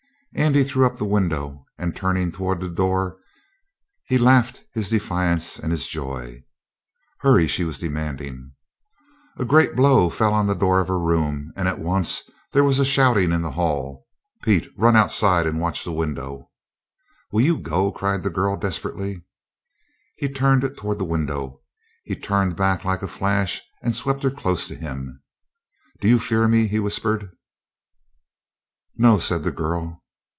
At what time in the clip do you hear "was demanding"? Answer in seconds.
7.65-8.53